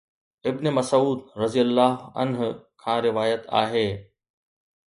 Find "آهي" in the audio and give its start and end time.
3.47-4.11